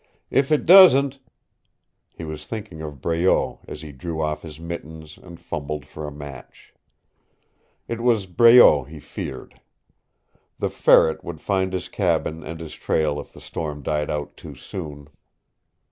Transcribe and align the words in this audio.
"If 0.31 0.51
it 0.51 0.65
doesn't" 0.65 1.19
He 2.17 2.23
was 2.23 2.47
thinking 2.47 2.81
of 2.81 3.01
Breault 3.01 3.59
as 3.67 3.83
he 3.83 3.91
drew 3.91 4.19
off 4.19 4.41
his 4.41 4.59
mittens 4.59 5.15
and 5.19 5.39
fumbled 5.39 5.85
for 5.85 6.07
a 6.07 6.11
match. 6.11 6.73
It 7.87 8.01
was 8.01 8.25
Breault 8.25 8.85
he 8.87 8.99
feared. 8.99 9.61
The 10.57 10.71
Ferret 10.71 11.23
would 11.23 11.39
find 11.39 11.71
his 11.71 11.87
cabin 11.87 12.41
and 12.41 12.59
his 12.59 12.73
trail 12.73 13.19
if 13.19 13.31
the 13.31 13.41
storm 13.41 13.83
died 13.83 14.09
out 14.09 14.35
too 14.35 14.55
soon. 14.55 15.07